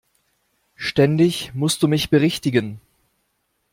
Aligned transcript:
Ständig 0.77 1.53
musst 1.53 1.83
du 1.83 1.87
mich 1.87 2.09
berichtigen! 2.09 2.81